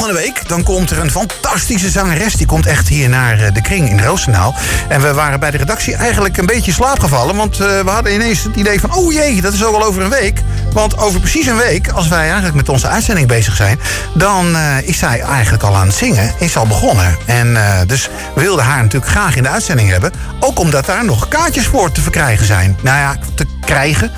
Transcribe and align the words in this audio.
volgende 0.00 0.26
week 0.26 0.48
dan 0.48 0.62
komt 0.62 0.90
er 0.90 0.98
een 0.98 1.10
fantastische 1.10 1.90
zangeres. 1.90 2.34
Die 2.34 2.46
komt 2.46 2.66
echt 2.66 2.88
hier 2.88 3.08
naar 3.08 3.38
eh, 3.38 3.54
de 3.54 3.62
kring 3.62 3.88
in 3.88 4.02
Roosendaal. 4.02 4.54
En 4.88 5.00
we 5.00 5.12
waren 5.12 5.40
bij 5.40 5.50
de 5.50 5.56
redactie 5.56 5.94
eigenlijk 5.94 6.36
een 6.36 6.46
beetje 6.46 6.72
slaapgevallen. 6.72 7.36
Want 7.36 7.60
eh, 7.60 7.80
we 7.80 7.90
hadden 7.90 8.14
ineens 8.14 8.42
het 8.42 8.56
idee 8.56 8.80
van... 8.80 8.94
oh 8.94 9.12
jee, 9.12 9.40
dat 9.40 9.52
is 9.52 9.64
ook 9.64 9.74
al 9.74 9.84
over 9.84 10.02
een 10.02 10.10
week. 10.10 10.42
Want 10.72 10.98
over 10.98 11.20
precies 11.20 11.46
een 11.46 11.56
week, 11.56 11.88
als 11.88 12.08
wij 12.08 12.24
eigenlijk 12.24 12.54
met 12.54 12.68
onze 12.68 12.86
uitzending 12.86 13.28
bezig 13.28 13.56
zijn... 13.56 13.80
dan 14.14 14.56
uh, 14.56 14.88
is 14.88 14.98
zij 14.98 15.20
eigenlijk 15.20 15.62
al 15.62 15.76
aan 15.76 15.86
het 15.86 15.96
zingen. 15.96 16.32
Is 16.38 16.56
al 16.56 16.66
begonnen. 16.66 17.16
En 17.26 17.58
dus 17.86 18.08
we 18.34 18.40
wilden 18.40 18.64
haar 18.64 18.82
natuurlijk 18.82 19.10
graag 19.10 19.36
in 19.36 19.42
de 19.42 19.48
uitzending 19.48 19.90
hebben. 19.90 20.12
Ook 20.40 20.58
omdat 20.58 20.86
daar 20.86 21.04
nog 21.04 21.28
kaartjes 21.28 21.66
voor 21.66 21.92
te 21.92 22.00
verkrijgen 22.00 22.46
zijn. 22.46 22.78
Nou 22.82 22.98
ja, 22.98 23.16
te 23.34 23.46
krijgen. 23.64 24.10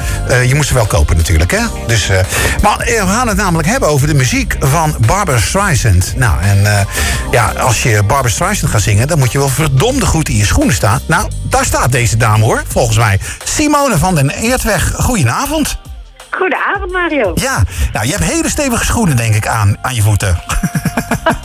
je 0.47 0.55
moest 0.55 0.69
ze 0.69 0.75
wel 0.75 0.87
kopen 0.87 1.17
natuurlijk, 1.17 1.51
hè? 1.51 1.61
Dus, 1.87 2.11
maar 2.63 2.79
we 2.79 3.05
gaan 3.07 3.29
het 3.29 3.37
namelijk 3.37 3.69
hebben 3.69 3.89
over 3.89 4.07
de 4.07 4.15
muziek 4.15 4.57
van 4.61 4.97
Barbara 5.07 5.39
Streisand. 5.39 6.13
Nou, 6.17 6.43
en 6.43 6.59
uh, 6.59 6.81
ja, 7.31 7.53
als 7.53 7.83
je 7.83 8.03
Barbara 8.03 8.29
Streisand 8.29 8.71
gaat 8.71 8.81
zingen... 8.81 9.09
dan 9.09 9.19
moet 9.19 9.33
je 9.33 9.39
wel 9.39 9.49
verdomde 9.49 10.07
goed 10.07 10.29
in 10.29 10.37
je 10.37 10.45
schoenen 10.45 10.75
staan. 10.75 11.01
Nou, 11.07 11.31
daar 11.43 11.65
staat 11.65 11.93
deze 11.93 12.17
dame 12.17 12.45
hoor, 12.45 12.63
volgens 12.67 12.97
mij. 12.97 13.19
Simone 13.45 13.99
van 13.99 14.15
den 14.15 14.31
Eertweg, 14.31 14.93
goedenavond. 14.95 15.79
Goedenavond, 16.31 16.93
Mario. 16.93 17.33
Ja, 17.35 17.63
nou, 17.93 18.07
je 18.07 18.13
hebt 18.13 18.25
hele 18.25 18.49
stevige 18.49 18.85
schoenen, 18.85 19.17
denk 19.17 19.35
ik, 19.35 19.47
aan, 19.47 19.77
aan 19.83 19.95
je 19.95 20.03
voeten. 20.03 20.39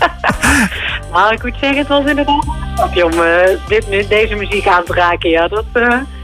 maar 1.12 1.34
ik 1.34 1.44
moet 1.44 1.56
zeggen, 1.60 1.78
het 1.78 1.88
was 1.88 2.06
inderdaad 2.06 2.44
een 2.94 3.04
om 3.04 3.12
dit, 3.68 4.10
deze 4.10 4.36
muziek 4.36 4.68
aan 4.68 4.84
te 4.84 4.94
raken. 4.94 5.30
Ja, 5.30 5.48
dat, 5.48 5.66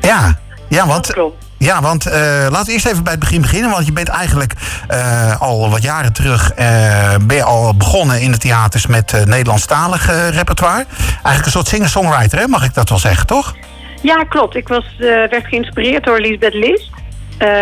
ja. 0.01 0.37
ja, 0.69 0.87
want 0.87 1.13
klopt. 1.13 1.42
Ja, 1.63 1.81
want 1.81 2.07
uh, 2.07 2.13
laten 2.49 2.65
we 2.65 2.71
eerst 2.71 2.85
even 2.85 3.03
bij 3.03 3.11
het 3.11 3.21
begin 3.21 3.41
beginnen. 3.41 3.71
Want 3.71 3.85
je 3.85 3.93
bent 3.93 4.07
eigenlijk 4.07 4.53
uh, 4.91 5.41
al 5.41 5.69
wat 5.69 5.83
jaren 5.83 6.13
terug 6.13 6.51
uh, 6.51 7.15
ben 7.27 7.35
je 7.35 7.43
al 7.43 7.75
begonnen 7.77 8.21
in 8.21 8.31
de 8.31 8.37
theaters 8.37 8.87
met 8.87 9.25
Nederlandstalig 9.25 10.31
repertoire. 10.31 10.85
Eigenlijk 11.09 11.45
een 11.45 11.51
soort 11.51 11.67
singer-songwriter, 11.67 12.39
hè? 12.39 12.47
mag 12.47 12.65
ik 12.65 12.73
dat 12.73 12.89
wel 12.89 12.97
zeggen, 12.97 13.27
toch? 13.27 13.55
Ja, 14.01 14.23
klopt. 14.23 14.55
Ik 14.55 14.67
was, 14.67 14.85
werd 14.97 15.47
geïnspireerd 15.47 16.03
door 16.03 16.19
Lisbeth 16.19 16.53
List. 16.53 16.89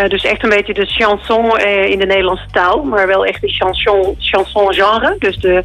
dus 0.08 0.24
echt 0.24 0.44
een 0.44 0.50
beetje 0.50 0.74
de 0.74 0.86
chanson 0.86 1.60
in 1.60 2.00
de 2.00 2.06
Nederlandse 2.06 2.48
taal. 2.52 2.84
Maar 2.84 3.08
wel 3.08 3.26
echt 3.26 3.42
de 3.42 3.50
chanson, 3.50 4.16
chanson 4.20 4.74
genre. 4.74 5.16
Dus 5.20 5.38
de, 5.38 5.64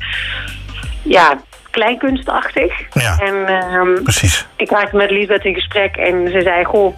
ja, 1.03 1.39
kleinkunstachtig. 1.71 2.73
Ja, 2.93 3.19
en, 3.19 3.53
um, 3.75 4.03
precies. 4.03 4.47
Ik 4.56 4.71
raakte 4.71 4.97
met 4.97 5.11
Lisbeth 5.11 5.45
in 5.45 5.55
gesprek 5.55 5.97
en 5.97 6.28
ze 6.31 6.41
zei... 6.43 6.65
Goh, 6.65 6.95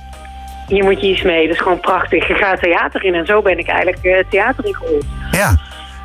hier 0.69 0.85
moet 0.85 1.01
je 1.01 1.07
iets 1.07 1.23
mee. 1.23 1.47
Dat 1.47 1.57
is 1.57 1.63
gewoon 1.63 1.81
prachtig. 1.81 2.29
Je 2.29 2.35
gaat 2.35 2.61
theater 2.61 3.05
in. 3.05 3.15
En 3.15 3.27
zo 3.27 3.43
ben 3.43 3.59
ik 3.59 3.69
eigenlijk 3.69 4.05
uh, 4.05 4.25
theater 4.31 4.65
ingerold. 4.65 5.05
Ja. 5.31 5.57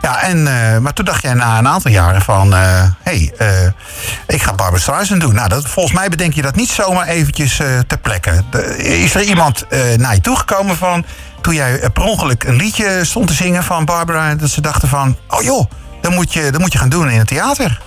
Ja, 0.01 0.21
en, 0.21 0.37
uh, 0.37 0.77
maar 0.77 0.93
toen 0.93 1.05
dacht 1.05 1.21
jij 1.21 1.33
na 1.33 1.57
een 1.57 1.67
aantal 1.67 1.91
jaren 1.91 2.21
van... 2.21 2.53
hé, 2.53 2.57
uh, 2.57 2.89
hey, 3.01 3.33
ik 4.27 4.41
ga 4.41 4.53
Barbara 4.53 4.81
Streisand 4.81 5.21
doen. 5.21 5.35
Nou, 5.35 5.49
dat, 5.49 5.69
volgens 5.69 5.95
mij 5.95 6.09
bedenk 6.09 6.33
je 6.33 6.41
dat 6.41 6.55
niet 6.55 6.69
zomaar 6.69 7.07
eventjes 7.07 7.55
ter 7.87 7.97
plekke. 8.01 8.43
is 8.77 9.15
er 9.15 9.21
iemand 9.21 9.65
naar 9.97 10.13
je 10.13 10.21
toegekomen 10.21 10.75
van... 10.75 11.05
toen 11.41 11.53
jij 11.53 11.89
per 11.93 12.03
ongeluk 12.03 12.43
een 12.43 12.55
liedje 12.55 13.05
stond 13.05 13.27
te 13.27 13.33
zingen 13.33 13.63
van 13.63 13.85
Barbara... 13.85 14.35
dat 14.35 14.49
ze 14.49 14.61
dachten 14.61 14.87
van, 14.87 15.17
oh 15.27 15.41
joh, 15.41 15.69
dat 16.01 16.11
moet 16.11 16.33
je, 16.33 16.51
dat 16.51 16.61
moet 16.61 16.73
je 16.73 16.79
gaan 16.79 16.89
doen 16.89 17.09
in 17.09 17.19
het 17.19 17.27
theater. 17.27 17.79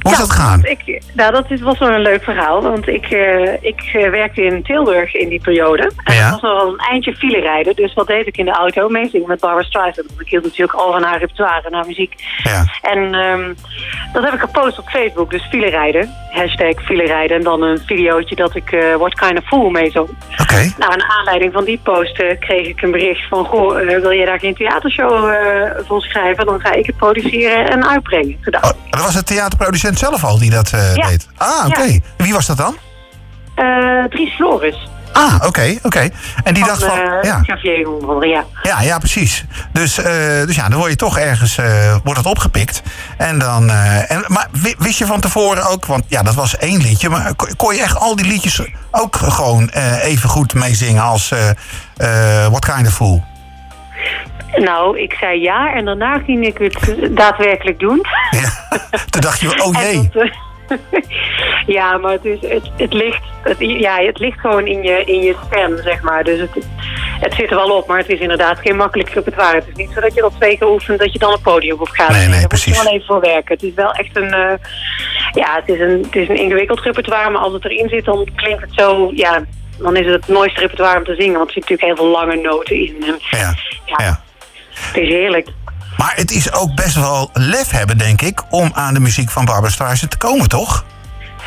Hoe 0.00 0.12
is 0.12 0.18
dat 0.18 0.30
gaan? 0.30 0.64
Ik, 0.64 1.02
nou, 1.12 1.32
dat 1.32 1.50
is, 1.50 1.60
was 1.60 1.78
wel 1.78 1.90
een 1.90 2.00
leuk 2.00 2.22
verhaal. 2.22 2.62
Want 2.62 2.88
ik, 2.88 3.10
uh, 3.10 3.52
ik 3.60 3.90
uh, 3.94 4.10
werkte 4.10 4.42
in 4.42 4.62
Tilburg 4.62 5.14
in 5.14 5.28
die 5.28 5.40
periode. 5.40 5.90
En 6.04 6.14
ja. 6.14 6.30
was 6.30 6.40
wel 6.40 6.68
een 6.68 6.78
eindje 6.78 7.16
file 7.16 7.40
rijden. 7.40 7.76
Dus 7.76 7.94
wat 7.94 8.06
deed 8.06 8.26
ik 8.26 8.36
in 8.36 8.44
de 8.44 8.50
auto? 8.50 8.88
Meezingen 8.88 9.28
met 9.28 9.40
Barbara 9.40 9.64
Streisand. 9.64 10.06
Want 10.06 10.20
ik 10.20 10.28
hield 10.28 10.44
natuurlijk 10.44 10.78
al 10.78 10.92
van 10.92 11.02
haar 11.02 11.18
repertoire 11.18 11.62
en 11.66 11.74
haar 11.74 11.86
muziek. 11.86 12.14
Ja. 12.42 12.64
En 12.82 13.14
um, 13.14 13.56
dat 14.12 14.24
heb 14.24 14.32
ik 14.32 14.40
gepost 14.40 14.78
op 14.78 14.88
Facebook. 14.88 15.30
Dus 15.30 15.46
file 15.50 15.68
rijden. 15.68 16.14
Hashtag 16.30 16.82
file 16.84 17.06
rijden. 17.06 17.36
En 17.36 17.42
dan 17.42 17.62
een 17.62 17.78
videootje 17.86 18.36
dat 18.36 18.54
ik 18.54 18.72
uh, 18.72 18.94
What 18.94 19.14
Kind 19.14 19.38
of 19.38 19.44
Fool 19.44 19.70
meezong. 19.70 20.08
Oké. 20.08 20.42
Okay. 20.42 20.72
Nou, 20.78 20.96
naar 20.96 21.14
aanleiding 21.18 21.52
van 21.52 21.64
die 21.64 21.80
post 21.82 22.16
kreeg 22.38 22.66
ik 22.66 22.82
een 22.82 22.90
bericht 22.90 23.28
van... 23.28 23.44
Goh, 23.44 23.76
wil 23.76 24.12
jij 24.12 24.24
daar 24.24 24.38
geen 24.38 24.54
theatershow 24.54 25.34
voor 25.86 26.02
schrijven? 26.02 26.46
Dan 26.46 26.60
ga 26.60 26.72
ik 26.72 26.86
het 26.86 26.96
produceren 26.96 27.70
en 27.70 27.88
uitbrengen. 27.88 28.38
Oh, 28.50 28.70
dat 28.90 29.02
was 29.02 29.14
het 29.14 29.26
theaterproducent 29.26 29.89
zelf 29.98 30.24
al 30.24 30.38
die 30.38 30.50
dat 30.50 30.72
uh, 30.74 31.08
deed? 31.08 31.28
Ah, 31.36 31.66
oké. 31.66 32.00
Wie 32.16 32.32
was 32.32 32.46
dat 32.46 32.56
dan? 32.56 32.76
Uh, 33.56 34.04
Dries 34.04 34.34
Floris. 34.34 34.88
Ah, 35.12 35.34
oké, 35.34 35.46
okay, 35.46 35.74
oké. 35.76 35.86
Okay. 35.86 36.12
En 36.44 36.54
die 36.54 36.64
van, 36.64 36.78
dacht 36.78 36.84
van... 36.84 36.98
Uh, 36.98 37.22
ja. 37.22 37.40
Xavier 37.40 38.26
ja. 38.28 38.44
Ja, 38.62 38.80
ja, 38.80 38.98
precies. 38.98 39.44
Dus, 39.72 39.98
uh, 39.98 40.04
dus 40.46 40.56
ja, 40.56 40.68
dan 40.68 40.78
word 40.78 40.90
je 40.90 40.96
toch 40.96 41.18
ergens 41.18 41.58
uh, 41.58 41.96
wordt 42.04 42.18
het 42.18 42.28
opgepikt. 42.28 42.82
En 43.16 43.38
dan... 43.38 43.70
en, 43.70 44.24
maar 44.26 44.48
wist 44.78 44.98
je 44.98 45.06
van 45.06 45.20
tevoren 45.20 45.66
ook... 45.66 45.86
Want 45.86 46.04
ja, 46.08 46.22
dat 46.22 46.34
was 46.34 46.56
één 46.56 46.80
liedje. 46.80 47.08
Maar 47.08 47.32
kon 47.56 47.74
je 47.74 47.82
echt 47.82 47.96
al 47.96 48.16
die 48.16 48.26
liedjes 48.26 48.62
ook 48.90 49.16
gewoon 49.16 49.68
even 50.02 50.28
goed 50.28 50.54
meezingen 50.54 51.02
als... 51.02 51.32
What 52.50 52.64
Kind 52.64 52.86
of 52.86 52.94
Fool? 52.94 53.24
Nou, 54.54 54.98
ik 54.98 55.12
zei 55.12 55.40
ja 55.40 55.74
en 55.74 55.84
daarna 55.84 56.18
ging 56.18 56.46
ik 56.46 56.58
het 56.58 57.16
daadwerkelijk 57.16 57.78
doen. 57.78 58.00
Ja, 58.30 58.78
toen 59.10 59.20
dacht 59.20 59.40
je, 59.40 59.62
oh 59.64 59.80
jee. 59.80 60.10
ja, 61.76 61.96
maar 61.96 62.12
het, 62.12 62.24
is, 62.24 62.40
het, 62.40 62.70
het, 62.76 62.92
ligt, 62.92 63.22
het, 63.42 63.56
ja, 63.58 63.96
het 63.96 64.18
ligt 64.18 64.40
gewoon 64.40 64.66
in 64.66 64.82
je, 64.82 65.04
in 65.04 65.20
je 65.20 65.36
stem, 65.46 65.78
zeg 65.82 66.02
maar. 66.02 66.24
Dus 66.24 66.40
het, 66.40 66.66
het 67.20 67.34
zit 67.34 67.50
er 67.50 67.56
wel 67.56 67.76
op, 67.76 67.86
maar 67.86 67.98
het 67.98 68.08
is 68.08 68.18
inderdaad 68.18 68.58
geen 68.58 68.76
makkelijk 68.76 69.08
repertoire. 69.08 69.54
Het 69.54 69.68
is 69.68 69.74
niet 69.74 69.90
zo 69.94 70.00
dat 70.00 70.14
je 70.14 70.20
dat 70.20 70.32
twee 70.38 70.58
keer 70.58 70.68
oefent 70.68 70.98
dat 70.98 71.12
je 71.12 71.18
dan 71.18 71.32
een 71.32 71.40
podium 71.40 71.80
op 71.80 71.88
gaat. 71.88 72.10
Nee, 72.10 72.28
nee, 72.28 72.46
precies. 72.46 72.74
Daar 72.74 72.82
moet 72.82 72.92
je 72.92 72.98
wel 72.98 73.00
even 73.00 73.06
voor 73.06 73.20
werken. 73.20 73.54
Het 73.54 73.62
is 73.62 73.74
wel 73.74 73.92
echt 73.92 74.16
een, 74.16 74.34
uh, 74.34 74.52
ja, 75.32 75.54
het 75.54 75.68
is 75.68 75.80
een, 75.80 76.02
het 76.02 76.16
is 76.16 76.28
een 76.28 76.38
ingewikkeld 76.38 76.80
repertoire, 76.80 77.30
maar 77.30 77.42
als 77.42 77.52
het 77.52 77.64
erin 77.64 77.88
zit, 77.88 78.04
dan 78.04 78.28
klinkt 78.34 78.60
het 78.60 78.74
zo, 78.74 79.10
ja, 79.14 79.44
dan 79.78 79.96
is 79.96 80.06
het 80.06 80.14
het 80.14 80.28
mooiste 80.28 80.60
repertoire 80.60 80.98
om 80.98 81.04
te 81.04 81.14
zingen. 81.14 81.36
Want 81.36 81.48
er 81.48 81.52
zitten 81.52 81.76
natuurlijk 81.76 81.98
heel 81.98 82.06
veel 82.06 82.20
lange 82.20 82.40
noten 82.40 82.76
in. 82.76 82.96
En, 83.06 83.16
ja. 83.30 83.54
ja. 83.86 84.04
ja. 84.04 84.20
Het 84.92 85.02
is 85.02 85.08
heerlijk. 85.08 85.48
Maar 85.96 86.12
het 86.16 86.30
is 86.30 86.52
ook 86.52 86.74
best 86.74 86.94
wel 86.94 87.30
lef 87.32 87.70
hebben, 87.70 87.98
denk 87.98 88.20
ik, 88.20 88.42
om 88.50 88.70
aan 88.74 88.94
de 88.94 89.00
muziek 89.00 89.30
van 89.30 89.44
Barbara 89.44 89.72
Streisand 89.72 90.10
te 90.10 90.16
komen, 90.16 90.48
toch? 90.48 90.84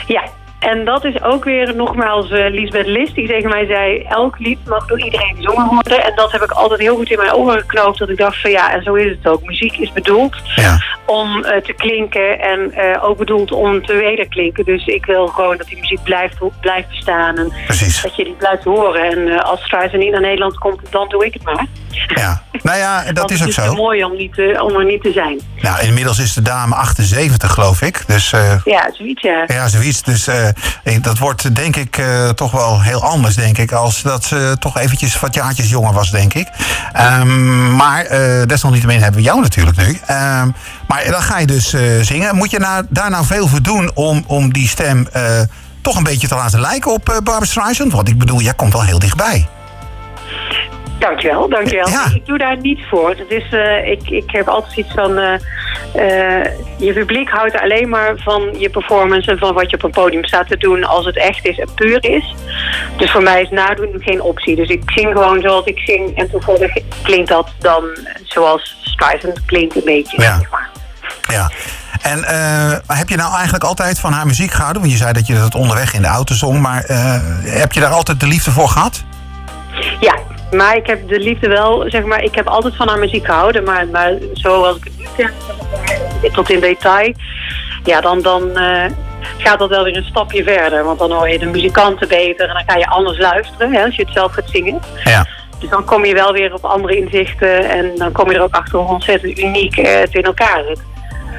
Ja, 0.08 0.24
en 0.60 0.86
dat 0.86 1.06
is 1.06 1.22
ook 1.22 1.44
weer 1.44 1.76
nogmaals 1.76 2.30
uh, 2.30 2.50
Lisbeth 2.50 2.86
List 2.86 3.16
die 3.16 3.28
tegen 3.28 3.50
mij 3.50 3.66
zei... 3.66 4.02
elk 4.02 4.40
lied 4.40 4.60
mag 4.66 4.86
door 4.86 5.00
iedereen 5.00 5.36
gezongen 5.36 5.66
worden. 5.68 6.04
En 6.04 6.16
dat 6.16 6.32
heb 6.32 6.42
ik 6.42 6.52
altijd 6.52 6.80
heel 6.80 6.96
goed 6.96 7.10
in 7.10 7.18
mijn 7.18 7.34
oren 7.34 7.60
geknoopt. 7.60 7.98
Dat 7.98 8.10
ik 8.10 8.18
dacht 8.18 8.42
van 8.42 8.52
ja, 8.52 8.74
en 8.74 8.84
zo 8.84 8.94
is 8.94 9.10
het 9.10 9.28
ook. 9.28 9.44
Muziek 9.44 9.78
is 9.78 9.92
bedoeld 9.92 10.36
ja. 10.56 10.84
Om 11.06 11.38
uh, 11.38 11.56
te 11.56 11.74
klinken 11.74 12.40
en 12.40 12.72
uh, 12.76 13.04
ook 13.04 13.18
bedoeld 13.18 13.52
om 13.52 13.86
te 13.86 13.94
wederklinken. 13.94 14.66
Dus 14.66 14.86
ik 14.86 15.06
wil 15.06 15.28
gewoon 15.28 15.58
dat 15.58 15.68
die 15.68 15.80
muziek 15.80 16.04
blijft, 16.04 16.38
blijft 16.62 16.90
bestaan. 16.90 17.38
En 17.38 17.54
Precies. 17.66 18.02
dat 18.02 18.16
je 18.16 18.24
die 18.24 18.34
blijft 18.34 18.64
horen. 18.64 19.04
En 19.04 19.44
als 19.44 19.64
Streisand 19.64 20.04
niet 20.04 20.12
naar 20.12 20.22
Nederland 20.22 20.58
komt, 20.58 20.80
dan 20.90 21.10
doe 21.10 21.26
ik 21.26 21.34
het 21.34 21.44
maar. 21.44 21.66
Ja, 22.08 22.44
nou 22.62 22.78
ja, 22.78 23.04
dat 23.12 23.32
is 23.32 23.44
ook 23.44 23.52
zo. 23.52 23.62
Het 23.62 23.72
is 23.72 23.78
mooi 23.78 24.04
om, 24.04 24.16
niet 24.16 24.34
te, 24.34 24.60
om 24.64 24.76
er 24.80 24.86
niet 24.86 25.02
te 25.02 25.12
zijn. 25.12 25.40
Nou, 25.62 25.82
inmiddels 25.82 26.20
is 26.20 26.34
de 26.34 26.42
dame 26.42 26.76
78, 26.76 27.52
geloof 27.52 27.82
ik. 27.82 28.04
Dus, 28.08 28.30
ja, 28.64 28.90
zoiets, 28.92 29.22
ja. 29.22 29.44
Ja, 29.48 29.68
zoiets. 29.68 30.04
Dus 30.04 30.30
dat 31.02 31.18
wordt 31.18 31.56
denk 31.56 31.76
ik 31.76 31.98
uh, 31.98 32.30
toch 32.30 32.52
wel 32.52 32.82
heel 32.82 33.04
anders, 33.04 33.36
denk 33.36 33.58
ik. 33.58 33.72
Als 33.72 34.02
dat 34.02 34.24
ze 34.24 34.56
toch 34.60 34.78
eventjes 34.78 35.20
wat 35.20 35.34
jaartjes 35.34 35.70
jonger 35.70 35.94
was, 35.94 36.12
denk 36.12 36.34
ik. 36.34 36.48
Um, 37.20 37.76
maar 37.76 38.12
uh, 38.12 38.44
desalniettemin 38.46 39.02
hebben 39.02 39.20
we 39.20 39.26
jou 39.26 39.42
natuurlijk 39.42 39.78
nu. 39.78 40.00
Um, 40.10 40.56
maar 40.94 41.12
dan 41.12 41.22
ga 41.22 41.40
je 41.40 41.46
dus 41.46 41.74
uh, 41.74 41.82
zingen. 42.02 42.36
Moet 42.36 42.52
je 42.52 42.60
nou, 42.60 42.86
daar 42.90 43.10
nou 43.10 43.26
veel 43.26 43.48
voor 43.48 43.62
doen 43.62 43.92
om, 43.94 44.24
om 44.28 44.54
die 44.54 44.68
stem 44.68 45.08
toch 45.82 45.96
een 45.96 46.04
beetje 46.04 46.28
te 46.28 46.36
laten 46.36 46.60
lijken 46.60 46.92
op 46.92 47.06
Barbara 47.06 47.46
Streisand? 47.46 47.92
Want 47.92 48.08
ik 48.08 48.18
bedoel, 48.18 48.42
jij 48.42 48.54
komt 48.54 48.74
wel 48.74 48.84
heel 48.84 49.00
dichtbij. 49.00 49.48
Dankjewel, 51.04 51.50
dankjewel. 51.50 51.90
Ja. 51.90 52.06
Ik 52.14 52.26
doe 52.26 52.38
daar 52.38 52.58
niet 52.58 52.80
voor. 52.90 53.10
Het 53.10 53.30
is, 53.32 53.52
uh, 53.52 53.88
ik, 53.88 54.10
ik 54.10 54.32
heb 54.32 54.48
altijd 54.48 54.78
iets 54.78 54.94
van... 54.94 55.20
Uh, 55.20 55.34
uh, 55.96 56.44
je 56.78 56.94
publiek 56.94 57.30
houdt 57.30 57.60
alleen 57.60 57.90
maar 57.90 58.14
van 58.18 58.56
je 58.58 58.70
performance... 58.70 59.32
en 59.32 59.38
van 59.38 59.54
wat 59.54 59.70
je 59.70 59.76
op 59.76 59.84
een 59.84 59.92
podium 59.92 60.26
staat 60.26 60.48
te 60.48 60.58
doen... 60.58 60.84
als 60.84 61.06
het 61.06 61.18
echt 61.18 61.46
is 61.46 61.60
en 61.60 61.70
puur 61.76 62.04
is. 62.04 62.36
Dus 62.98 63.12
voor 63.12 63.24
mij 63.24 63.42
is 63.42 63.50
nadoen 63.50 63.96
geen 63.98 64.22
optie. 64.22 64.56
Dus 64.56 64.70
ik 64.70 64.82
zing 64.86 65.12
gewoon 65.12 65.42
zoals 65.42 65.66
ik 65.66 65.80
zing... 65.80 66.18
en 66.18 66.30
toevallig 66.30 66.74
klinkt 67.02 67.30
dat 67.30 67.50
dan 67.60 67.84
zoals 68.24 68.78
Streisand 68.82 69.46
klinkt 69.46 69.76
een 69.76 69.86
beetje. 69.86 70.22
Ja. 70.22 70.38
Zeg 70.40 70.50
maar. 70.52 70.73
Ja. 71.32 71.52
En 72.02 72.20
uh, 72.20 72.98
heb 72.98 73.10
je 73.10 73.16
nou 73.16 73.34
eigenlijk 73.34 73.64
altijd 73.64 74.00
van 74.00 74.14
haar 74.14 74.26
muziek 74.26 74.52
gehouden? 74.52 74.82
Want 74.82 74.94
je 74.94 75.00
zei 75.00 75.14
dat 75.14 75.28
je 75.28 75.34
dat 75.34 75.56
onderweg 75.56 75.94
in 75.94 76.02
de 76.02 76.08
auto 76.08 76.36
zong. 76.36 76.62
Maar 76.62 76.86
uh, 76.90 77.16
heb 77.44 77.72
je 77.72 77.80
daar 77.80 77.92
altijd 77.92 78.20
de 78.20 78.28
liefde 78.28 78.52
voor 78.52 78.70
gehad? 78.70 79.04
Ja, 80.00 80.16
maar 80.52 80.76
ik 80.76 80.88
heb 80.88 81.08
de 81.08 81.20
liefde 81.20 81.48
wel, 81.48 81.86
zeg 81.88 82.04
maar, 82.04 82.24
ik 82.24 82.36
heb 82.36 82.48
altijd 82.48 82.76
van 82.76 82.88
haar 82.88 83.00
muziek 83.00 83.26
gehouden. 83.26 83.64
Maar, 83.64 83.88
maar 83.88 84.14
zoals 84.34 84.78
ik 84.78 84.84
het 84.84 84.98
nu 84.98 85.06
ken, 86.22 86.34
tot 86.34 86.50
in 86.50 86.60
detail, 86.60 87.14
ja, 87.84 88.02
dan, 88.02 88.22
dan 88.22 88.44
uh, 88.54 88.86
gaat 89.38 89.60
dat 89.60 89.70
wel 89.70 89.84
weer 89.84 89.98
een 89.98 90.04
stapje 90.04 90.44
verder. 90.44 90.84
Want 90.84 91.00
dan 91.00 91.12
hoor 91.12 91.30
je 91.30 91.40
de 91.40 91.46
muzikanten 91.46 92.08
beter 92.08 92.48
en 92.48 92.54
dan 92.54 92.64
ga 92.66 92.78
je 92.78 92.88
anders 92.88 93.20
luisteren, 93.20 93.74
hè, 93.74 93.84
als 93.84 93.96
je 93.96 94.04
het 94.04 94.14
zelf 94.14 94.32
gaat 94.32 94.50
zingen. 94.50 94.82
Ja. 95.04 95.28
Dus 95.60 95.70
dan 95.70 95.86
kom 95.86 96.06
je 96.06 96.14
wel 96.14 96.32
weer 96.32 96.54
op 96.54 96.66
andere 96.66 96.98
inzichten 96.98 97.70
en 97.70 97.92
dan 97.96 98.12
kom 98.12 98.30
je 98.30 98.36
er 98.36 98.44
ook 98.44 98.56
achter 98.56 98.80
hoe 98.80 98.88
ontzettend 98.88 99.40
uniek 99.40 99.76
het 99.76 100.14
in 100.14 100.24
elkaar 100.24 100.64
zit. 100.68 100.82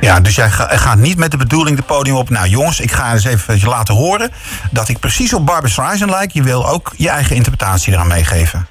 Ja, 0.01 0.21
dus 0.21 0.35
jij 0.35 0.51
gaat 0.51 0.99
niet 0.99 1.19
met 1.19 1.31
de 1.31 1.37
bedoeling 1.37 1.77
de 1.77 1.83
podium 1.83 2.17
op. 2.17 2.31
Nou 2.31 2.49
jongens, 2.49 2.81
ik 2.81 2.93
ga 2.93 3.13
eens 3.13 3.25
even 3.25 3.69
laten 3.69 3.95
horen 3.95 4.31
dat 4.71 4.89
ik 4.89 4.99
precies 4.99 5.35
op 5.35 5.47
Barbara 5.47 5.73
Streisand 5.73 6.11
lijk. 6.11 6.31
Je 6.31 6.43
wil 6.43 6.69
ook 6.69 6.93
je 6.97 7.09
eigen 7.09 7.37
interpretatie 7.37 7.93
eraan 7.93 8.07
meegeven. 8.07 8.67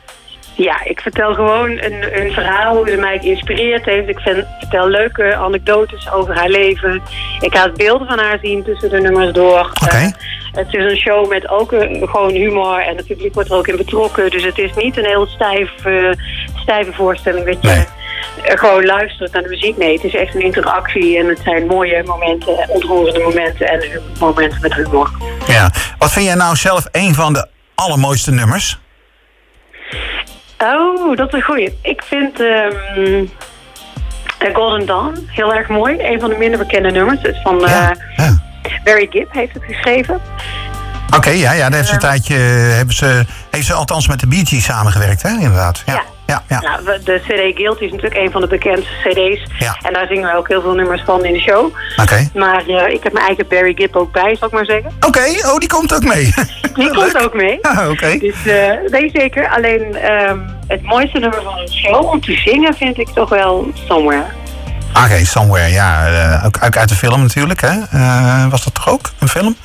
Ja, 0.55 0.83
ik 0.83 0.99
vertel 0.99 1.33
gewoon 1.33 1.69
een, 1.69 2.21
een 2.21 2.31
verhaal 2.31 2.75
hoe 2.75 2.89
ze 2.89 2.95
mij 2.95 3.19
geïnspireerd 3.19 3.85
heeft. 3.85 4.07
Ik 4.07 4.19
vind, 4.19 4.45
vertel 4.59 4.87
leuke 4.87 5.35
anekdotes 5.35 6.11
over 6.11 6.35
haar 6.35 6.49
leven. 6.49 7.01
Ik 7.39 7.53
laat 7.53 7.73
beelden 7.73 8.07
van 8.07 8.19
haar 8.19 8.37
zien 8.41 8.63
tussen 8.63 8.89
de 8.89 8.99
nummers 8.99 9.33
door. 9.33 9.71
Uh, 9.83 10.07
het 10.51 10.73
is 10.73 10.91
een 10.91 10.97
show 10.97 11.29
met 11.29 11.49
ook 11.49 11.71
een, 11.71 12.07
gewoon 12.09 12.33
humor 12.33 12.79
en 12.79 12.97
het 12.97 13.07
publiek 13.07 13.33
wordt 13.33 13.49
er 13.49 13.55
ook 13.55 13.67
in 13.67 13.77
betrokken. 13.77 14.29
Dus 14.29 14.43
het 14.43 14.57
is 14.57 14.73
niet 14.75 14.97
een 14.97 15.05
heel 15.05 15.27
stijf, 15.27 15.85
uh, 15.85 16.11
stijve 16.55 16.93
voorstelling 16.93 17.45
dat 17.45 17.57
je... 17.61 17.67
Nee 17.67 17.85
gewoon 18.41 18.85
luistert 18.85 19.33
naar 19.33 19.41
de 19.41 19.49
muziek. 19.49 19.77
Nee, 19.77 19.93
het 19.93 20.03
is 20.03 20.15
echt 20.15 20.35
een 20.35 20.41
interactie 20.41 21.17
en 21.19 21.27
het 21.27 21.39
zijn 21.43 21.65
mooie 21.65 22.03
momenten, 22.03 22.69
ontroerende 22.69 23.19
momenten 23.19 23.67
en 23.67 24.01
momenten 24.19 24.61
met 24.61 24.73
humor. 24.73 25.11
Ja, 25.47 25.71
wat 25.97 26.11
vind 26.11 26.25
jij 26.25 26.35
nou 26.35 26.55
zelf 26.55 26.85
een 26.91 27.13
van 27.13 27.33
de 27.33 27.47
allermooiste 27.75 28.31
nummers? 28.31 28.79
Oh, 30.57 31.17
dat 31.17 31.27
is 31.27 31.33
een 31.33 31.41
goeie. 31.41 31.77
Ik 31.81 32.03
vind 32.03 32.39
um, 32.39 33.29
Golden 34.53 34.85
Dawn 34.85 35.27
heel 35.31 35.53
erg 35.53 35.67
mooi. 35.67 35.95
Een 35.99 36.19
van 36.19 36.29
de 36.29 36.35
minder 36.35 36.59
bekende 36.59 36.91
nummers. 36.91 37.21
Het 37.21 37.35
is 37.35 37.41
van 37.41 37.59
ja, 37.59 37.95
uh, 38.17 38.31
Barry 38.83 39.07
Gibb 39.09 39.33
heeft 39.33 39.53
het 39.53 39.63
geschreven. 39.63 40.21
Oké, 41.15 41.29
ja, 41.29 41.51
ja, 41.51 41.65
dat 41.65 41.73
heeft 41.73 41.87
ze 41.87 41.93
een 41.93 41.99
tijdje 41.99 42.35
hebben 42.35 42.95
ze, 42.95 43.25
heeft 43.51 43.65
ze 43.65 43.73
althans 43.73 44.07
met 44.07 44.19
de 44.19 44.27
Bee 44.27 44.45
Gees 44.45 44.63
samengewerkt, 44.63 45.21
hè, 45.21 45.29
inderdaad. 45.29 45.83
Ja. 45.85 45.93
ja. 45.93 46.01
Ja, 46.47 46.59
Nou, 46.59 46.99
de 47.03 47.19
CD 47.19 47.57
Guild 47.57 47.81
is 47.81 47.91
natuurlijk 47.91 48.21
een 48.21 48.31
van 48.31 48.41
de 48.41 48.47
bekendste 48.47 48.93
CD's. 49.03 49.51
Ja. 49.59 49.77
En 49.81 49.93
daar 49.93 50.07
zingen 50.07 50.31
we 50.31 50.37
ook 50.37 50.47
heel 50.47 50.61
veel 50.61 50.73
nummers 50.73 51.01
van 51.05 51.25
in 51.25 51.33
de 51.33 51.39
show. 51.39 51.73
Oké. 52.01 52.29
Maar 52.33 52.63
uh, 52.67 52.87
ik 52.87 53.03
heb 53.03 53.13
mijn 53.13 53.25
eigen 53.25 53.47
Barry 53.47 53.73
Gibb 53.75 53.95
ook 53.95 54.11
bij, 54.11 54.35
zal 54.35 54.47
ik 54.47 54.53
maar 54.53 54.65
zeggen. 54.65 54.91
Oké, 54.99 55.23
oh, 55.45 55.57
die 55.57 55.69
komt 55.69 55.93
ook 55.93 56.03
mee. 56.03 56.33
Die 56.73 56.91
komt 56.91 57.17
ook 57.17 57.33
mee. 57.33 57.57
Ah, 57.61 57.89
oké. 57.89 58.17
Dus 58.17 58.35
uh, 58.45 58.71
nee, 58.87 59.09
zeker. 59.13 59.49
Alleen 59.49 60.11
um, 60.11 60.45
het 60.67 60.83
mooiste 60.83 61.19
nummer 61.19 61.41
van 61.43 61.55
de 61.55 61.71
show 61.71 62.05
om 62.05 62.21
te 62.21 62.33
zingen 62.33 62.73
vind 62.73 62.99
ik 62.99 63.07
toch 63.07 63.29
wel 63.29 63.71
Somewhere. 63.87 64.25
Oké, 64.89 65.05
okay, 65.05 65.23
Somewhere, 65.23 65.71
ja. 65.71 66.11
Uh, 66.11 66.45
ook 66.45 66.77
uit 66.77 66.89
de 66.89 66.95
film 66.95 67.21
natuurlijk, 67.21 67.61
hè? 67.61 67.75
was 68.49 68.63
dat 68.63 68.73
toch 68.73 68.89
ook, 68.89 69.11
een 69.19 69.27
film? 69.27 69.55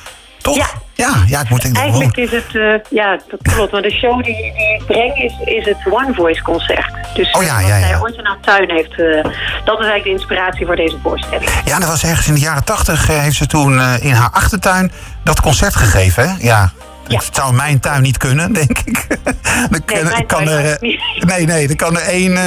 Toch? 0.41 0.55
Ja. 0.55 0.67
Ja, 0.99 1.23
ja, 1.27 1.41
ik 1.41 1.49
moet 1.49 1.61
denken. 1.61 1.81
Eigenlijk 1.81 2.17
is 2.17 2.31
het, 2.31 2.53
uh, 2.53 2.73
ja, 2.89 3.19
dat 3.29 3.39
klopt. 3.41 3.71
Maar 3.71 3.81
de 3.81 3.91
show 3.91 4.23
die, 4.23 4.35
die 4.35 4.75
ik 4.79 4.85
breng 4.85 5.15
is, 5.15 5.33
is 5.43 5.65
het 5.65 5.77
One 5.89 6.13
Voice 6.13 6.41
concert. 6.41 6.93
Dus 7.13 7.31
oh, 7.31 7.43
ja, 7.43 7.59
ja, 7.59 7.67
ja. 7.67 7.79
wat 7.79 7.89
hij 7.89 7.99
ooit 7.99 8.37
tuin 8.41 8.71
heeft, 8.71 8.99
uh, 8.99 9.23
dat 9.65 9.79
is 9.79 9.85
eigenlijk 9.85 10.03
de 10.03 10.09
inspiratie 10.09 10.65
voor 10.65 10.75
deze 10.75 10.97
voorstelling. 11.03 11.49
Ja, 11.65 11.79
dat 11.79 11.87
was 11.87 12.03
ergens 12.03 12.27
in 12.27 12.33
de 12.33 12.39
jaren 12.39 12.63
tachtig, 12.63 13.09
uh, 13.09 13.17
heeft 13.17 13.35
ze 13.35 13.47
toen 13.47 13.71
in 13.81 14.13
haar 14.13 14.29
achtertuin 14.31 14.91
dat 15.23 15.41
concert 15.41 15.75
gegeven, 15.75 16.29
hè? 16.29 16.35
Ja. 16.39 16.71
Ja. 17.09 17.17
Het 17.17 17.35
zou 17.35 17.53
mijn 17.53 17.79
tuin 17.79 18.01
niet 18.01 18.17
kunnen, 18.17 18.53
denk 18.53 18.79
ik. 18.85 19.07
dan 19.71 19.81
nee, 19.87 20.25
kan 20.25 20.47
er, 20.47 20.77
nee, 21.19 21.45
nee, 21.45 21.67
er 21.67 21.75
kan 21.75 21.97
er 21.97 22.03
één 22.03 22.31
uh, 22.31 22.41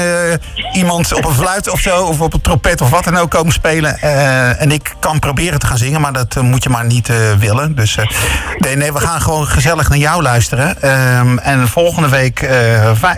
iemand 0.72 1.14
op 1.14 1.24
een 1.24 1.34
fluit 1.34 1.68
of 1.68 1.80
zo, 1.80 2.04
of 2.04 2.20
op 2.20 2.34
een 2.34 2.40
trompet 2.40 2.80
of 2.80 2.90
wat 2.90 3.04
dan 3.04 3.16
ook 3.16 3.30
komen 3.30 3.52
spelen. 3.52 3.98
Uh, 4.04 4.60
en 4.60 4.72
ik 4.72 4.94
kan 5.00 5.18
proberen 5.18 5.58
te 5.58 5.66
gaan 5.66 5.78
zingen, 5.78 6.00
maar 6.00 6.12
dat 6.12 6.42
moet 6.42 6.62
je 6.62 6.68
maar 6.68 6.84
niet 6.84 7.10
willen. 7.38 7.74
Dus 7.74 7.98
nee, 8.58 8.76
nee, 8.76 8.92
we 8.92 9.00
gaan 9.00 9.20
gewoon 9.20 9.46
gezellig 9.46 9.88
naar 9.88 9.98
jou 9.98 10.22
luisteren. 10.22 10.90
Um, 11.18 11.38
en 11.38 11.68
volgende 11.68 12.08
week, 12.08 12.48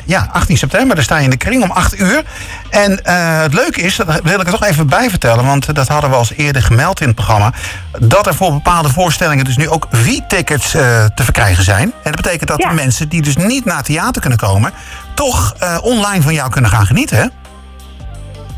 ja, 0.05 0.29
18 0.33 0.59
september, 0.59 0.95
daar 0.95 1.05
sta 1.05 1.17
je 1.17 1.25
in 1.25 1.31
de 1.31 1.37
kring 1.37 1.63
om 1.63 1.71
8 1.71 2.01
uur. 2.01 2.23
En 2.71 3.01
het 3.43 3.55
leuke 3.55 3.81
is, 3.81 3.97
dat 3.97 4.21
wil 4.23 4.41
ik 4.41 4.47
er 4.47 4.53
toch 4.53 4.65
even 4.65 4.87
bij 4.87 5.11
vertellen, 5.11 5.45
want 5.45 5.75
dat 5.75 5.89
hadden 5.89 6.11
we 6.11 6.17
al 6.17 6.27
eerder 6.37 6.63
gemeld 6.63 7.01
in 7.01 7.07
het 7.07 7.17
programma, 7.17 7.53
dat 7.99 8.27
er 8.27 8.35
voor 8.35 8.53
bepaalde 8.53 8.89
voorstellingen 8.89 9.45
dus 9.45 9.57
nu 9.57 9.69
ook 9.69 9.87
V-tickets 9.91 10.71
te 10.71 11.11
verkrijgen 11.15 11.34
zijn. 11.43 11.93
En 12.03 12.13
dat 12.13 12.23
betekent 12.23 12.49
dat 12.49 12.63
ja. 12.63 12.73
mensen 12.73 13.09
die 13.09 13.23
dus 13.23 13.37
niet 13.37 13.65
naar 13.65 13.83
theater 13.83 14.21
kunnen 14.21 14.39
komen, 14.39 14.73
toch 15.15 15.55
uh, 15.63 15.79
online 15.83 16.23
van 16.23 16.35
jou 16.35 16.51
kunnen 16.51 16.71
gaan 16.71 16.87
genieten, 16.87 17.17
hè? 17.17 17.27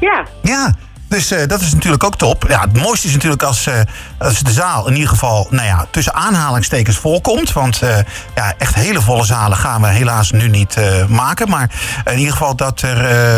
Ja. 0.01 0.25
Ja. 0.43 0.75
Dus 1.09 1.33
uh, 1.33 1.47
dat 1.47 1.61
is 1.61 1.73
natuurlijk 1.73 2.05
ook 2.05 2.17
top. 2.17 2.45
Ja, 2.49 2.61
het 2.61 2.83
mooiste 2.83 3.07
is 3.07 3.13
natuurlijk 3.13 3.43
als, 3.43 3.67
uh, 3.67 3.75
als 4.19 4.41
de 4.41 4.51
zaal 4.51 4.89
in 4.89 4.95
ieder 4.95 5.09
geval 5.09 5.47
nou 5.51 5.67
ja, 5.67 5.87
tussen 5.91 6.15
aanhalingstekens 6.15 6.97
volkomt. 6.97 7.53
Want 7.53 7.83
uh, 7.83 7.97
ja, 8.35 8.53
echt 8.59 8.75
hele 8.75 9.01
volle 9.01 9.25
zalen 9.25 9.57
gaan 9.57 9.81
we 9.81 9.87
helaas 9.87 10.31
nu 10.31 10.49
niet 10.49 10.77
maken. 11.09 11.49
Maar 11.49 11.71
in 12.05 12.19
ieder 12.19 12.33
geval 12.33 12.57
dat, 12.57 12.83
er, 12.83 12.97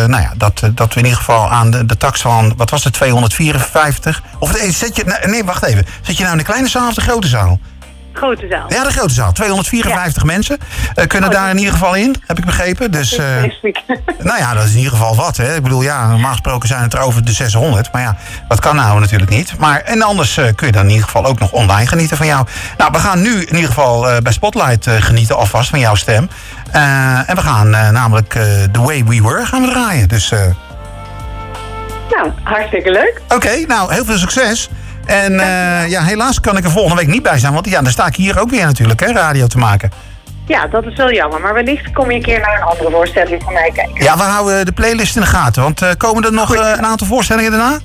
nou 0.09 0.23
ja, 0.23 0.33
dat, 0.37 0.63
dat 0.75 0.95
we 0.95 1.01
in 1.01 1.05
ieder 1.05 1.19
geval 1.19 1.51
aan 1.51 1.71
de, 1.71 1.87
de 1.87 1.97
tax 1.97 2.21
van, 2.21 2.55
wat 2.57 2.71
was 2.71 2.85
het, 2.85 2.93
254? 2.93 4.23
Of 4.39 4.57
zet 4.69 4.97
je, 4.97 5.21
nee, 5.27 5.45
wacht 5.45 5.65
even. 5.65 5.87
Zet 6.03 6.17
je 6.17 6.23
nou 6.23 6.33
in 6.33 6.39
de 6.39 6.49
kleine 6.49 6.69
zaal 6.69 6.89
of 6.89 6.95
de 6.95 7.01
grote 7.01 7.29
zaal? 7.29 7.59
Grote 8.19 8.47
zaal. 8.51 8.65
Ja, 8.69 8.85
de 8.85 8.91
grote 8.91 9.15
zaal. 9.15 9.33
254 9.33 10.25
mensen 10.25 10.59
uh, 10.97 11.07
kunnen 11.07 11.31
oh, 11.31 11.35
daar 11.37 11.51
in 11.51 11.59
ieder 11.59 11.73
geval 11.73 11.95
in, 11.95 12.17
heb 12.27 12.39
ik 12.39 12.45
begrepen. 12.45 12.91
Dus, 12.91 13.19
uh, 13.19 13.27
nou 14.29 14.39
ja, 14.39 14.55
dat 14.55 14.65
is 14.65 14.71
in 14.71 14.77
ieder 14.77 14.93
geval 14.93 15.17
wat. 15.17 15.37
Hè. 15.37 15.55
Ik 15.55 15.63
bedoel, 15.63 15.83
ja, 15.83 16.09
normaal 16.09 16.31
gesproken 16.31 16.69
zijn 16.69 16.83
het 16.83 16.95
er 16.95 17.01
over 17.01 17.25
de 17.25 17.33
600. 17.33 17.93
Maar 17.93 18.03
ja, 18.03 18.17
dat 18.49 18.61
kan 18.61 18.77
nou 18.77 19.01
natuurlijk 19.01 19.31
niet. 19.31 19.59
Maar, 19.59 19.81
en 19.81 20.03
anders 20.03 20.39
uh, 20.39 20.45
kun 20.55 20.67
je 20.67 20.73
dan 20.73 20.85
in 20.85 20.91
ieder 20.91 21.05
geval 21.05 21.25
ook 21.25 21.39
nog 21.39 21.53
online 21.53 21.87
genieten 21.87 22.17
van 22.17 22.27
jou. 22.27 22.47
Nou, 22.79 22.91
we 22.93 22.99
gaan 22.99 23.23
nu 23.23 23.31
in 23.31 23.55
ieder 23.55 23.69
geval 23.69 24.23
bij 24.23 24.33
Spotlight 24.33 24.87
genieten 24.89 25.37
alvast 25.37 25.71
van 25.71 25.79
jouw 25.79 25.95
stem. 25.95 26.29
en 26.73 27.35
we 27.35 27.41
gaan 27.41 27.71
namelijk 27.71 28.31
The 28.73 28.81
Way 28.81 29.05
We 29.05 29.23
Were 29.23 29.47
gaan 29.47 29.63
we 29.63 29.71
draaien. 29.71 30.09
Dus... 30.09 30.31
nou, 32.11 32.33
hartstikke 32.43 32.91
leuk. 32.91 33.21
Oké, 33.29 33.67
nou, 33.67 33.93
heel 33.93 34.05
veel 34.05 34.19
succes. 34.19 34.69
En 35.09 35.33
uh, 35.33 35.89
ja, 35.89 36.03
helaas 36.03 36.41
kan 36.41 36.57
ik 36.57 36.65
er 36.65 36.71
volgende 36.71 36.97
week 36.97 37.13
niet 37.13 37.23
bij 37.23 37.39
zijn. 37.39 37.53
Want 37.53 37.69
ja, 37.69 37.83
dan 37.83 37.93
sta 37.93 38.07
ik 38.07 38.17
hier 38.17 38.41
ook 38.41 38.51
weer 38.51 38.65
natuurlijk, 38.65 39.01
hè, 39.01 39.13
radio 39.13 39.47
te 39.47 39.59
maken. 39.59 39.91
Ja, 40.47 40.67
dat 40.67 40.85
is 40.85 40.97
wel 40.97 41.13
jammer. 41.13 41.41
Maar 41.41 41.55
wellicht 41.55 41.93
kom 41.93 42.11
je 42.11 42.17
een 42.17 42.23
keer 42.23 42.41
naar 42.41 42.57
een 42.57 42.63
andere 42.63 42.91
voorstelling 42.91 43.43
van 43.43 43.53
mij 43.53 43.71
kijken. 43.75 44.03
Ja, 44.03 44.17
we 44.17 44.23
houden 44.23 44.67
de 44.67 44.73
playlist 44.73 45.17
in 45.17 45.23
de 45.23 45.27
gaten. 45.27 45.63
Want 45.63 45.83
uh, 45.83 45.89
komen 45.97 46.25
er 46.25 46.33
nog 46.33 46.55
uh, 46.55 46.61
een 46.77 46.87
aantal 46.87 47.07
voorstellingen 47.07 47.51
daarna? 47.51 47.79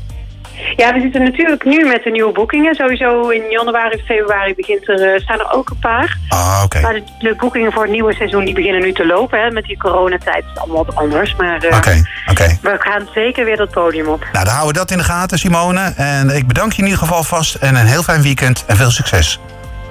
Ja, 0.75 0.93
we 0.93 1.01
zitten 1.01 1.23
natuurlijk 1.23 1.63
nu 1.63 1.85
met 1.85 2.03
de 2.03 2.09
nieuwe 2.09 2.31
boekingen. 2.31 2.75
Sowieso 2.75 3.29
in 3.29 3.49
januari, 3.49 4.03
februari 4.05 4.53
begint 4.55 4.89
er, 4.89 5.21
staan 5.21 5.39
er 5.39 5.51
ook 5.51 5.69
een 5.69 5.79
paar. 5.79 6.17
Ah, 6.27 6.61
oké. 6.63 6.81
Maar 6.81 6.93
de, 6.93 7.03
de, 7.19 7.35
boekingen 7.35 7.71
voor 7.71 7.81
het 7.81 7.91
nieuwe 7.91 8.13
seizoen 8.13 8.45
die 8.45 8.53
beginnen 8.53 8.81
nu 8.81 8.93
te 8.93 9.05
lopen. 9.05 9.41
Hè. 9.41 9.51
Met 9.51 9.65
die 9.65 9.77
coronatijd 9.77 10.43
is 10.43 10.49
het 10.49 10.59
allemaal 10.59 10.85
wat 10.85 10.95
anders. 10.95 11.35
Maar 11.35 11.65
uh, 11.65 11.77
okay, 11.77 12.03
okay. 12.31 12.59
we 12.61 12.75
gaan 12.79 13.07
zeker 13.13 13.45
weer 13.45 13.57
dat 13.57 13.71
podium 13.71 14.07
op. 14.07 14.19
Nou, 14.31 14.45
dan 14.45 14.53
houden 14.53 14.73
we 14.73 14.79
dat 14.79 14.91
in 14.91 14.97
de 14.97 15.03
gaten, 15.03 15.39
Simone. 15.39 15.93
En 15.97 16.29
ik 16.29 16.47
bedank 16.47 16.71
je 16.71 16.77
in 16.77 16.87
ieder 16.87 16.99
geval 16.99 17.23
vast. 17.23 17.55
En 17.55 17.75
een 17.75 17.85
heel 17.85 18.03
fijn 18.03 18.21
weekend 18.21 18.63
en 18.67 18.75
veel 18.75 18.91
succes. 18.91 19.39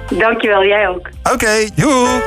Dankjewel, 0.09 0.65
jij 0.65 0.87
ook. 0.87 1.09
Oké, 1.23 1.33
okay, 1.33 1.69
joe. 1.75 2.21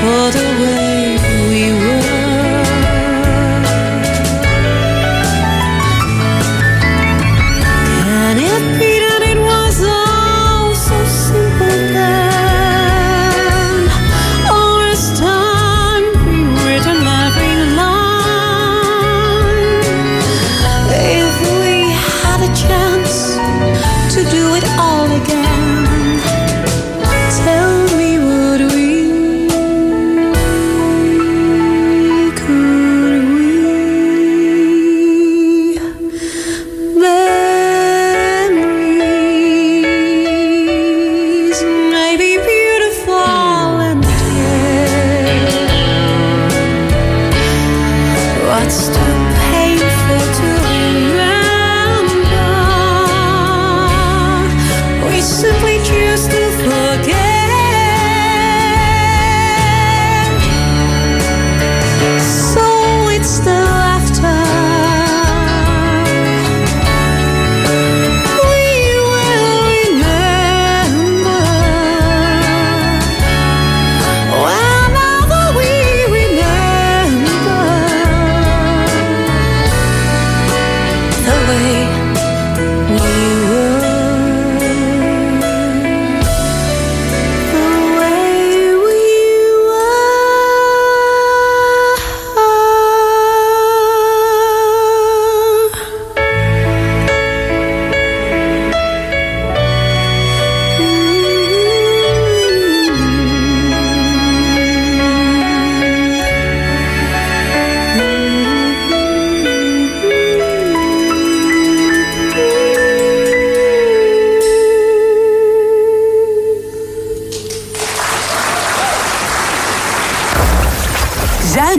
for 0.00 0.30
the 0.32 0.46
world. 0.60 0.79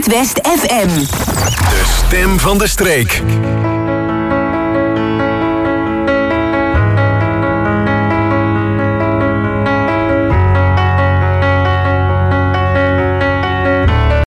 Bye. 0.06 0.08
It 0.08 0.12
West 0.12 0.40
FM. 0.40 0.88
De 0.88 1.82
stem 1.84 2.40
van 2.40 2.58
de 2.58 2.66
streek. 2.66 3.22